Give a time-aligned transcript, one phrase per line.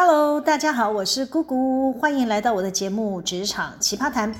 [0.00, 4.32] Hello，大家好，我是姑姑，欢迎来到我的节目《职场奇葩谈》。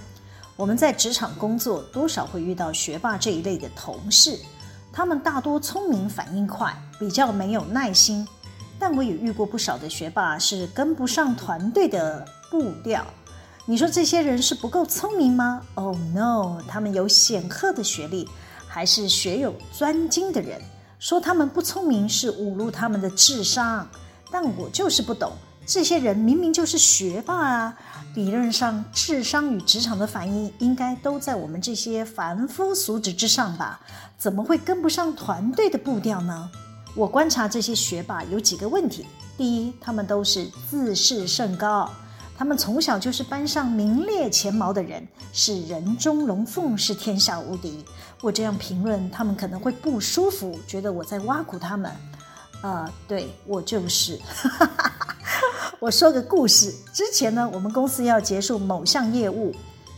[0.54, 4.38] 我们在职场工作，多少会遇到学霸这一类的同事，
[4.92, 8.24] 他们大多聪明、反应快，比较没有耐心。
[8.78, 13.04] 但我也遇过不少的学霸是跟不上团队的步调。
[13.66, 18.28] 你说这些人是不够聪明吗？Oh no，他们有显赫的学历，
[18.68, 20.62] 还是学有专精的人。
[21.00, 23.84] 说他们不聪明是侮辱他们的智商。
[24.30, 25.32] 但我就是不懂，
[25.68, 27.76] 这些人明明就是学霸啊！
[28.14, 33.78] 理论上，智商与职场的反应应该都在我们这些凡夫俗子之上吧？
[34.16, 36.50] 怎么会跟不上团队的步调呢？
[36.94, 39.04] 我观察这些学霸有几个问题：
[39.36, 41.86] 第一，他们都是自视甚高，
[42.34, 47.84] 他们从小就是班上名列前茅的人，是人中龙凤，是天下无敌。
[48.22, 51.92] 我这样评论，他们可能会不舒服，觉得我在挖苦他们。
[52.62, 54.16] 呃，对，我就是。
[54.16, 54.92] 哈哈哈
[55.80, 59.54] 我说个故事，之前呢，我们公司要结束某项业务，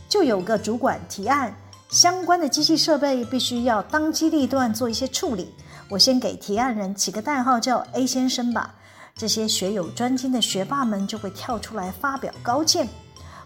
[0.07, 1.51] 就有个主管提案，
[1.89, 5.51] 相关的机器设备必须要当机立断做一些处理。
[5.89, 8.75] 我先给提案人起个代号叫 A 先生吧，
[9.15, 12.87] 这些学有专精的学霸们就会跳出来发表高见。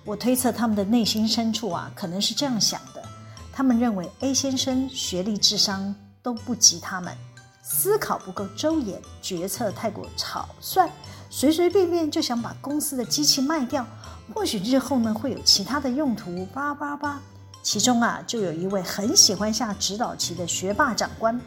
[0.03, 3.02] 我推测他们的内心深处啊，可能是这样想的：
[3.53, 7.16] 他们认为 A 先生学历智商都不及他们。
[7.64, 10.88] 思考不够周延，决策太过草率，
[11.38, 13.86] 随随便便就想把公司的机器卖掉，
[14.33, 16.45] 或许日后呢会有其他的用途。
[16.53, 17.19] 叭叭叭，
[17.61, 21.38] 其中啊就有一位很喜欢下指导棋的学霸长官，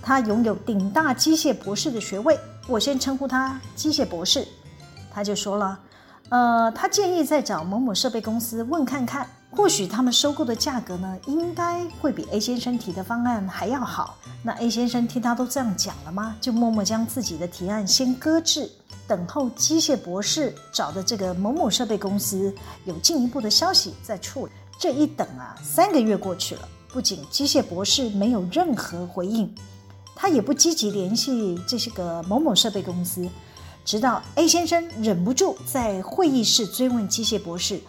[0.00, 4.48] 他拥有顶大机械博士的学位，我先称呼他机械博士。
[5.12, 5.78] 他就说了，
[6.30, 9.28] 呃，他建议再找某某设备公司问看看。
[9.50, 14.16] 或许他们收购的价格呢，应该会比 A 先生提的方案还要好。
[14.42, 16.36] 那 A 先生听他都这样讲了吗？
[16.40, 18.70] 就默默将自己的提案先搁置，
[19.06, 22.54] 等候机械博士找的这个某某设备公司
[22.84, 24.52] 有进一步的消息再处理。
[24.78, 29.52] 这一等啊，三个月过去了，不仅机械博士没有任何回应，
[30.14, 33.28] 他也不积极联系这些个某某设备公司，
[33.84, 37.80] 直到 A 先生忍不住在会议室追问机械博士。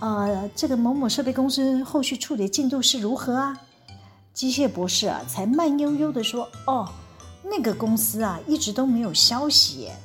[0.00, 3.58] 呃，这个某某设备公司后续处理进度是如何啊？
[4.32, 6.88] 机械博士啊，才慢悠悠地说：“哦，
[7.42, 9.96] 那个公司啊，一直都没有消息耶。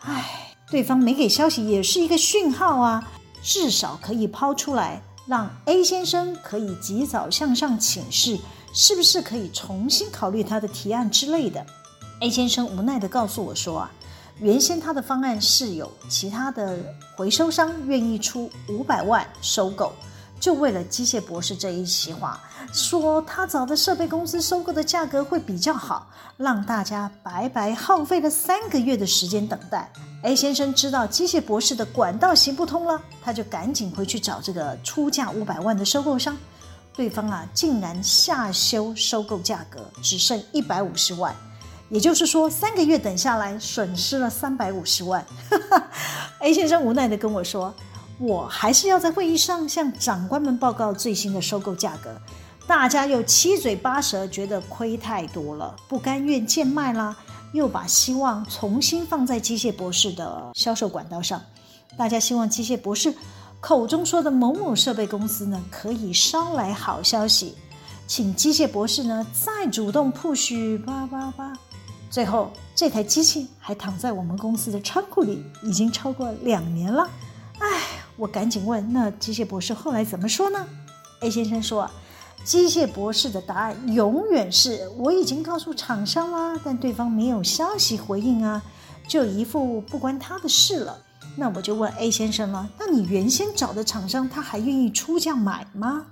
[0.00, 3.08] 唉，对方没给消息也是一个讯号啊，
[3.40, 8.36] 至少可以抛出来，让 A 先生可以及早向上请示，
[8.72, 11.64] 是不是可以重新考虑他的提案之类的。
[12.20, 13.92] ”A 先生无奈地告诉我说：“啊。”
[14.38, 16.78] 原先他的方案是有其他的
[17.16, 19.94] 回收商愿意出五百万收购，
[20.38, 22.38] 就为了机械博士这一席话，
[22.70, 29.90] 说他找的设备公司收购的价格会比较好，让大家白白耗费了三个月的时间等待。
[30.22, 36.36] A 先生知道机械博士的管道行不通了，他就赶紧回去找这个出价五百万的收购商，
[36.94, 41.34] 对方啊竟然下修收购价格，只剩一百五十万。
[41.88, 45.24] 也就是说，三个月等下来，损失了三百五十万。
[46.40, 47.72] A 先生无奈地跟我说
[48.18, 52.10] ：“我还是要在会议上向长官们报告最新的收购价格。”
[52.66, 57.16] 大家又七嘴八舌，觉得亏太多了，不甘愿贱卖啦，
[57.52, 61.40] 又把希望重新放在机械博士的销售管道上。
[61.96, 63.14] 大家希望机械博士
[63.60, 67.54] 口中说的某某设备公司呢，可以捎来好消息，
[68.08, 71.52] 请机械博士呢再主动 push 吧吧吧。
[72.16, 77.06] 最后，这台机器还躺在我们公司的仓库里，已经超过两年了。
[77.58, 77.82] 哎，
[78.16, 80.66] 我赶紧问，那机械博士后来怎么说呢
[81.20, 81.90] ？A 先生说，
[82.42, 88.62] 机械博士的答案永远是我已经告诉厂商了，但对方没有消息回应啊，
[89.06, 90.98] 就一副不关他的事了。
[91.36, 96.06] 那我就问 A 先生了，那你原先找的厂商他还愿意出价买吗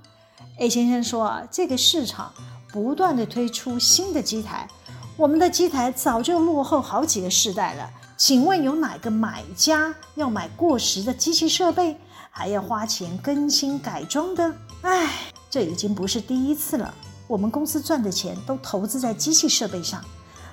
[0.58, 2.30] ？A 先生说，这个市场
[2.70, 4.68] 不断地推出新的机台。
[5.16, 11.96] 我们的机台早就落后好几个世代了，请问有哪个买家要买过时的机器设备，
[12.30, 14.52] 还要花钱更新改装的？
[14.82, 15.08] 唉，
[15.48, 16.92] 这已经不是第一次了。
[17.28, 20.04] 我们公司赚的钱都投资在机器设备上，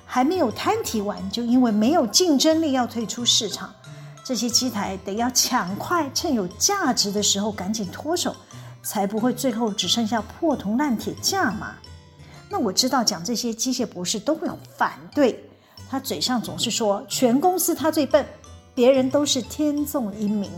[0.06, 3.68] 还没有摊提完，就因为没有竞争力要退出市场。
[4.22, 8.32] 这些机台得要抢快，趁有价值的时候赶紧脱手，
[8.80, 11.74] 才不会最后只剩下破铜烂铁价嘛。
[12.52, 15.42] 那我知道讲这些机械博士都会有反对，
[15.88, 18.26] 他嘴上总是说全公司他最笨，
[18.74, 20.50] 别人都是天纵英明，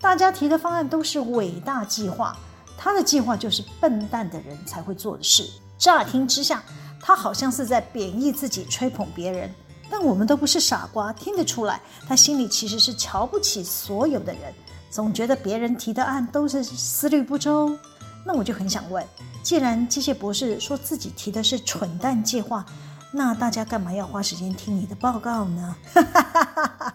[0.00, 2.38] 大家提的方案都是伟大计划，
[2.78, 5.44] 他的计划就是笨蛋的人才会做的事。
[5.76, 6.62] 乍听之下，
[7.00, 9.52] 他好像是在贬义自己，吹捧别人，
[9.90, 14.54] 但我们都不是傻瓜，听得出来，他心里其实是瞧不起所有的人，
[14.90, 17.76] 总觉得别人提的案都是思虑不周。
[18.24, 19.04] 那我就很想问，
[19.42, 22.64] 既然机械博士说自己提的是蠢蛋计划，
[23.12, 25.76] 那大家干嘛要花时间听你的报告呢？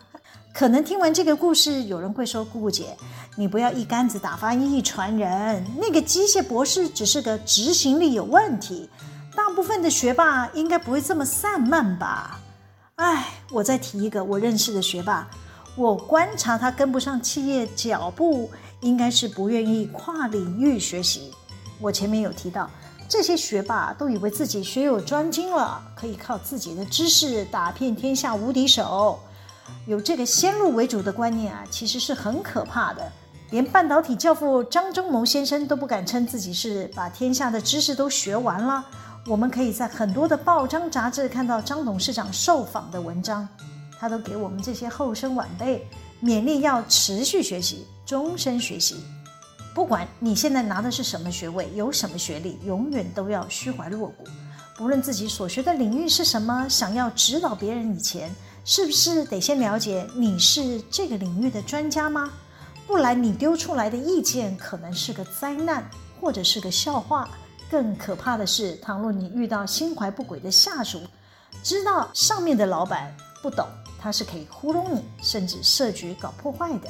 [0.54, 2.98] 可能听完这个故事，有人会说：“姑姑姐，
[3.36, 5.64] 你不要一竿子打翻一船人。
[5.78, 8.90] 那个机械博士只是个执行力有问题，
[9.36, 12.40] 大部分的学霸应该不会这么散漫吧？”
[12.96, 15.30] 哎，我再提一个我认识的学霸，
[15.76, 18.50] 我观察他跟不上企业脚步，
[18.82, 21.32] 应该是不愿意跨领域学习。
[21.80, 22.70] 我前面有提到，
[23.08, 29.20] 这些学霸都以为自己学有专精了，可以靠自己的知识打遍天下无敌手。
[29.86, 33.12] 有这个先入为主的观念啊，其实是很可怕的。
[33.52, 38.86] 连半导体教父张忠谋先生都不敢称自己是把天下的知识都学完了。
[39.26, 43.48] 我们可以在很多的报章杂志看到张董事长受访的文章，
[44.00, 45.88] 他都给我们这些后生晚辈
[46.22, 49.04] 勉励要持续学习，终身学习。
[49.76, 54.24] 不管你现在拿的是什么学位，有什么学历，永远都要虚怀若谷。
[54.78, 58.34] 不论自己所学的领域是什么，想要指导别人以前，
[58.64, 62.32] 是不是得先了解你是这个领域的专家吗？
[62.88, 65.88] 不然你丢出来的意见可能是个灾难，
[66.22, 67.28] 或者是个笑话。
[67.70, 71.02] 更可怕的是，倘若你遇到心怀不轨的下属，
[71.62, 73.14] 知道上面的老板
[73.44, 73.68] 不懂，
[74.00, 76.90] 他是可以糊弄你，甚至设局搞破坏的。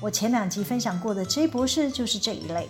[0.00, 2.68] 我前两集分享过的 J 博士就是这一类。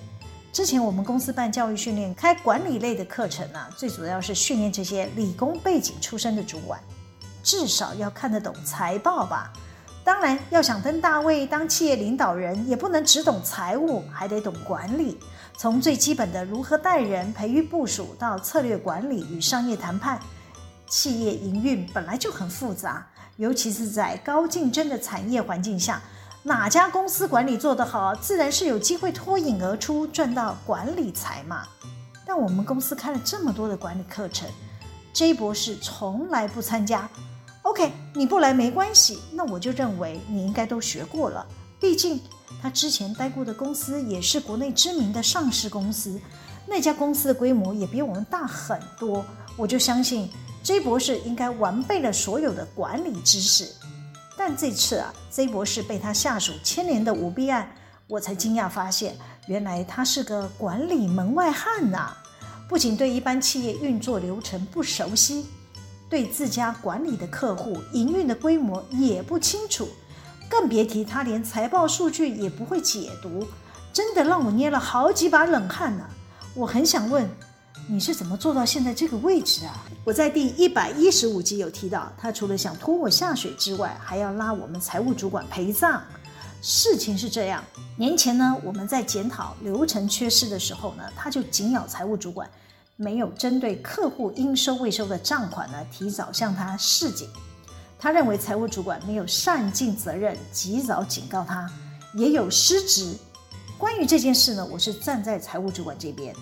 [0.53, 6.81] 之前我们公司办教育训练，开管理类的课程啊，最主要是训练这些理工背景出身的主管。
[7.43, 9.53] 至少要看得懂财报吧？
[10.05, 15.19] 当然，要想登大位当企业领导人，也不能只懂财务，还得懂管理。
[15.57, 20.19] 从最基本的如何带人、培育部署，到策略管理与商业谈判，
[20.89, 23.05] 企业营运本来就很复杂，
[23.37, 26.01] 尤其是在高竞争的产业环境下，
[26.47, 31.67] 哪家公司管理做得好，自然是有机会脱颖而出，赚到管理财嘛。
[32.25, 34.49] 但我们公司开了这么多的管理课程
[35.13, 37.09] ，J 博士从来不参加。
[37.63, 41.45] OK，你不来没关系，那我就认为你应该都学过了。
[41.81, 42.21] 毕竟
[42.63, 46.17] 他之前待过的公司也是国内知名的上市公司，
[46.65, 49.25] 那家公司的规模也比我们大很多。
[49.57, 50.31] 我就相信
[50.63, 53.69] J 博士应该完备了所有的管理知识。
[54.37, 57.75] 但这次啊，Z 博士被他下属牵连的舞弊案，
[58.07, 59.17] 我才惊讶发现，
[59.47, 62.15] 原来他是个管理门外汉呐！
[62.69, 65.47] 不仅对一般企业运作流程不熟悉。
[66.09, 69.89] 对自家管理的客户营运的规模也不清楚，
[70.49, 73.45] 更别提他连财报数据也不会解读，
[73.93, 76.05] 真的让我捏了好几把冷汗呢。
[76.55, 77.29] 我很想问，
[77.89, 79.87] 你是怎么做到现在这个位置啊？
[80.03, 86.03] 我在第一百一十五集有提到，他除了想拖我下水之外，还要拉我们财务主管陪葬。
[86.61, 87.63] 事情是这样，
[87.97, 92.51] 年前呢，我们在检讨流程缺失的时候呢，他就紧咬财务主管。
[92.97, 97.29] 没有针对客户应收未收的账款呢，提早向他示警。
[98.01, 101.71] 他认为财务主管没有善尽责任，及早警告他，
[102.15, 103.15] 也有失职。
[103.79, 106.35] 关于这件事呢，我是站在财务主管这边，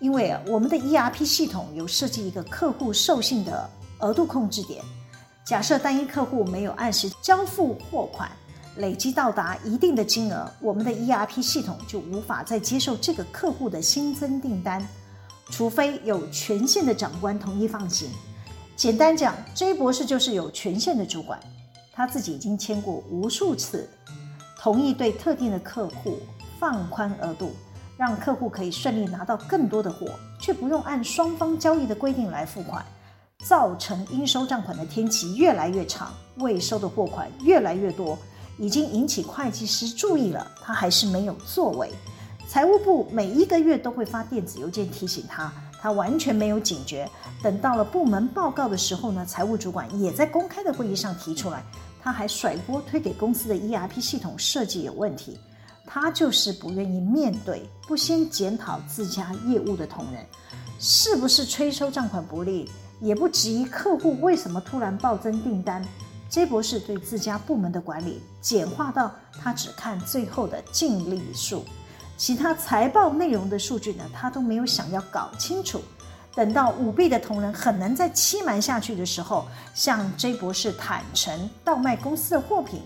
[0.00, 3.68] 因为啊，我们的 ERP 系统有设计一个客户授信的
[3.98, 4.82] 额度控制点。
[5.44, 8.30] 假设单一客户没有按时交付货款，
[8.76, 14.86] 累积到达一定的金额，我们的 ERP 系统就无法再接受这个客户的新增订单。
[15.50, 18.10] 除非有权限的长官同意放行，
[18.76, 21.40] 简单讲，J 博士就是有权限的主管，
[21.90, 23.88] 他自己已经签过无数次，
[24.58, 26.18] 同意对特定的客户
[26.60, 27.52] 放宽额度，
[27.98, 30.06] 让客户可以顺利拿到更多的货，
[30.38, 32.86] 却不用按双方交易的规定来付款，
[33.44, 38.16] 造成应收账款的天期越来越长，未收的货款越来越多，
[38.56, 41.90] 已经引起会计师注意了，他还是没有作为。
[42.46, 45.52] 财务部每一个月都会发电子邮件提醒他，
[45.82, 47.10] 他完全没有警觉。
[47.42, 51.64] 等到了部门报告的时候呢，财务主管也在公开的会议上提出来，
[52.00, 55.36] 他还甩锅推给公司的 ERP 系统设计有问题。
[55.90, 60.22] 他就是不愿意面对，不先检讨自家业务的同仁，
[60.78, 65.82] 是不是催收账款不利，也不质疑客户为什么突然暴增订单。
[66.28, 69.10] J 博士对自家部门的管理简化到
[69.42, 71.64] 他只看最后的净利数。
[72.18, 75.80] 其他财报内容的数据呢，他都没有想要搞清楚。
[76.34, 82.82] 等到舞弊的同仁很难再欺瞒下去的时候，向 J 博士坦诚倒卖公司的货品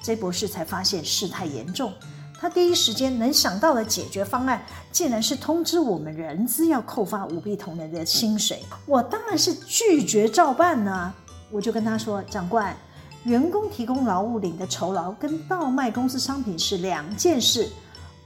[0.00, 1.92] ，J 博士才发现事态严重。
[2.40, 4.62] 他第一时间能想到的解决方案，
[4.92, 8.62] 竟然是通知我们人资要扣发舞弊同仁的薪水。
[8.86, 11.14] 我当然是拒绝照办呢、啊。
[11.50, 12.76] 我就跟他说：“长官，
[13.24, 17.70] 员工提供劳务领的酬劳跟倒卖公司商品是两件事，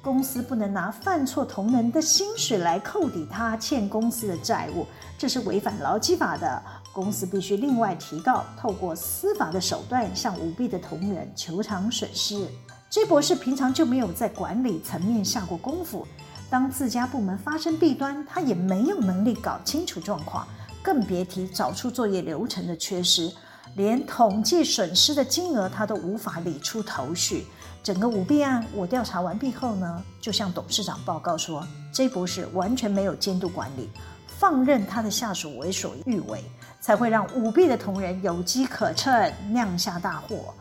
[0.02, 4.87] 公司不能拿犯错同仁的薪水来扣抵他欠公司的债务，
[5.19, 6.62] 这是违反劳基法的。
[6.93, 12.49] 公司必须另外提告，透过司法的手段向舞弊的同仁求偿损失。
[12.91, 16.05] ”J 博士平常就没有在管理层面下过功夫。
[16.51, 20.45] 当自家部门发生弊端，他也没有能力搞清楚状况，
[20.83, 23.33] 更别提找出作业流程的缺失，
[23.77, 27.47] 连统计损失的金额他都无法理出头绪。
[27.81, 33.89] 整个舞弊案我调查完毕后呢，就向董事长报告说，J 博士完全没有监督管理，
[34.27, 36.43] 放任他的下属为所欲为，
[36.81, 40.53] 才会让舞弊的同仁有机可乘，酿下大祸。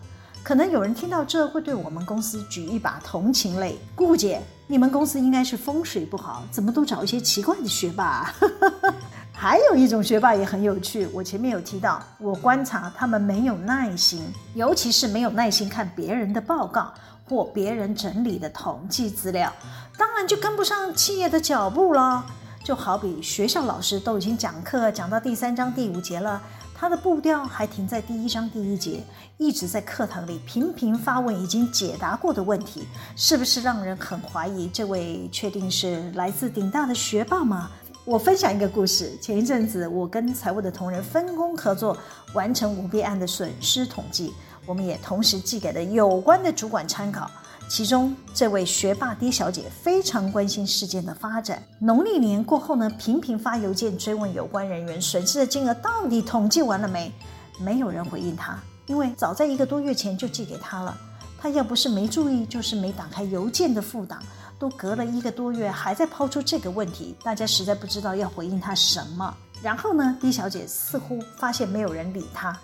[0.43, 3.77] 可能有人听到这会对我们公司举一把同情泪。
[3.96, 8.34] 姑姑姐，你们公司应该是风水不好，怎么都找一些奇怪的学霸？
[9.31, 14.22] 还有一种学霸也很有趣，我前面有提到，我观察他们没有耐心，
[14.53, 16.91] 尤其是没有耐心看别人的报告
[17.29, 19.53] 或别人整理的统计资料，
[19.98, 22.25] 当然就跟不上企业的脚步了。
[22.62, 26.41] 就好比学校老师都已经讲课讲到第三章第五节了。
[26.80, 29.04] 他的步调还停在第一章第一节，
[29.36, 37.70] 一直在课堂里频频发问已经解答过的问题，是不是让人很怀疑这位确定是来自顶大的学霸吗？
[38.06, 41.98] 我分享一个故事，前一阵子我跟财务的同仁分工合作，
[42.32, 44.34] 完成舞弊案的损失统计，
[44.66, 47.30] 我们也同时寄给了有关的主管参考。
[47.70, 51.62] 其中，这位学霸 D 小姐非常关心事件的发展。
[51.78, 57.14] 农历年过后呢，频频发邮件追问有关人员损失的金额到底统计完了没？
[57.60, 60.98] 没有人回应她，因为早在一个多月前就寄给她了。
[61.40, 64.20] 她要不是没注意，就是没打开邮件的副档。
[64.58, 69.34] 都隔了一个多月，还在抛出这个问题，大家实在不知道要回应她什么。
[69.62, 72.58] 然后呢，D 小姐似乎发现没有人理她。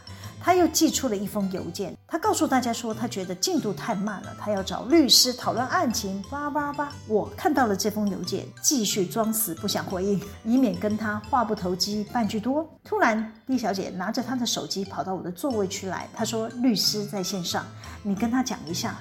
[0.45, 6.23] 他又寄出了一封邮件，他告诉大家说，他觉得进度太慢了，他要找律师讨论案情。
[6.29, 12.63] 叭叭叭，我看到了这封邮件，继续装死不想回应，以免跟他话不投机半句多。
[12.83, 17.65] 突然，D 小姐拿着她的手机跑到我的座位区来，她说：“律师在线上，
[18.03, 18.99] 你跟他讲一下。”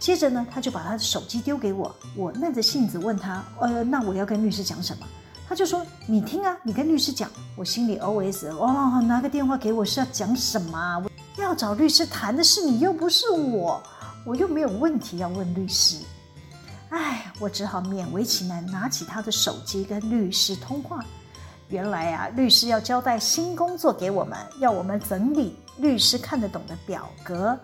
[0.00, 5.06] 接着呢，他就把他的手机丢给我，我耐着性子问他：“呃，那我要跟律师讲什么？”
[5.48, 11.02] 他就说：“你听啊，你跟律师讲。”我心里 OS：“ 哦，拿个电话给我是要讲什么？
[11.36, 13.80] 我要找律师谈的是你，又不是我，
[14.24, 15.98] 我又没有问题要问律师。”
[16.90, 21.04] 哎，我只好勉为其难，拿起他的手机跟律师通话。
[21.68, 27.58] 原来啊，律师要交代新工作给我们，要我们整理律师看得懂的表格。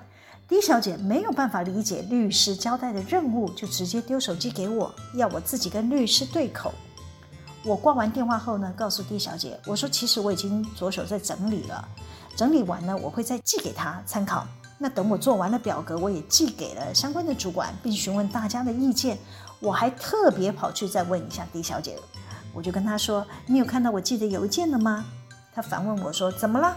[0.49, 6.73] D 小姐没有办法理解律师交代的任务，就直接丢手机给我，要我自己跟律师对口。
[7.65, 11.89] 我挂完电话后呢，告诉 D 小姐，我说其实我已经着手在整理了，
[12.35, 14.45] 整理完呢，我会再寄给她参考。
[14.79, 19.17] 那等我做完了表格，我也寄给了相关的主管，并询问大家的意见。
[19.61, 21.97] 我还特别跑去再问一下 D 小姐，
[22.53, 25.05] 我就跟她说：“你有看到我寄的邮件了吗？”
[25.55, 26.77] 她反问我说：“怎么了？”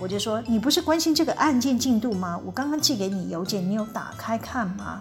[0.00, 2.36] 我就说：“你不是关心这个案件进度吗？
[2.44, 5.00] 我刚刚寄给你邮件，你有打开看吗？”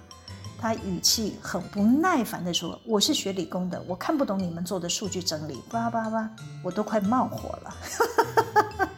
[0.61, 6.29] 他语气很不耐烦地说：“我是学理工的，我看不懂你们做的数据整理。”叭叭叭，
[6.63, 7.73] 我都快冒火了。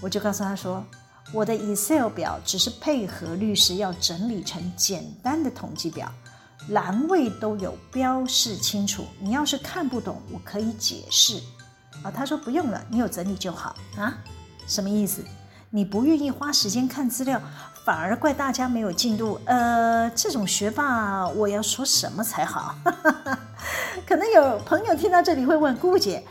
[0.00, 0.84] 我就告诉他说
[1.34, 6.08] ：“我的 Excel 表只是配合律师要整理成简单的统计表，
[6.68, 9.04] 栏位都有标示清楚。
[9.18, 11.42] 你要是看不懂，我可以解释。”
[12.04, 14.16] 啊，他说：“不用了，你有整理就好。”啊，
[14.66, 15.24] 什么意思？
[15.74, 17.42] 你不愿意花时间看资料？
[17.84, 22.76] 反而怪大家没有进度，呃，这种学霸我要说什么才好？
[24.06, 26.24] 可能有朋友听到这里会问姑姐，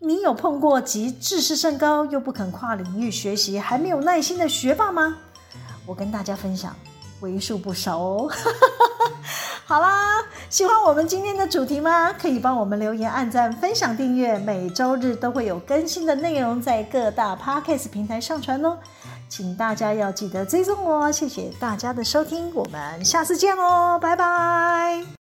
[0.00, 5.16] 你有碰过集知识甚高又不肯跨领域学习，还没有耐心的学霸吗？
[5.86, 6.74] 我跟大家分享，
[7.20, 8.28] 为数不少哦。
[9.64, 10.20] 好啦，
[10.50, 12.12] 喜欢我们今天的主题吗？
[12.12, 18.76] 可以帮我们留言、按赞、分享、订阅，每周日都会有更新的内容在各大 Podcast 平台上传哦。
[19.28, 25.19] 请大家要记得追踪我，谢谢大家的收听，我们下次见喽，拜拜。